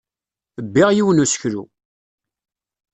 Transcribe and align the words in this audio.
Bbiɣ 0.65 0.89
yiwen 0.93 1.17
n 1.21 1.23
useklu. 1.23 1.63